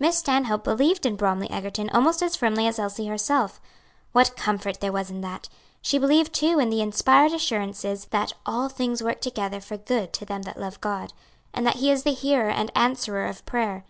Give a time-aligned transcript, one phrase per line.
[0.00, 3.60] Miss Stanhope believed in Bromly Egerton almost as firmly as Elsie herself;
[4.10, 5.48] what comfort there was in that!
[5.80, 10.24] She believed too in the inspired assurances that "all things work together for good to
[10.24, 11.12] them that love God,"
[11.54, 13.84] and that He is the hearer and answerer of prayer.